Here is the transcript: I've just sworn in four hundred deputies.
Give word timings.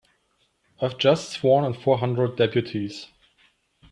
I've 0.81 0.97
just 0.97 1.29
sworn 1.29 1.63
in 1.63 1.75
four 1.75 1.99
hundred 1.99 2.35
deputies. 2.35 3.05